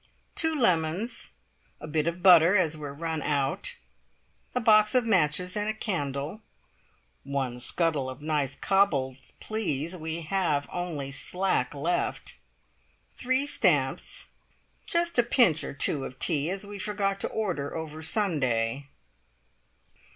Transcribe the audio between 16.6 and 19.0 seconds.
we forgot to order over Sunday."